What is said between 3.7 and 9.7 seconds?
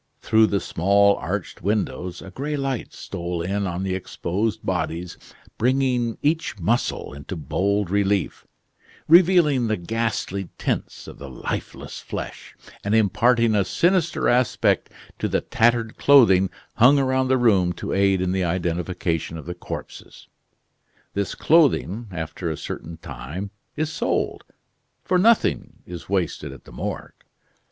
the exposed bodies, bringing each muscle into bold relief, revealing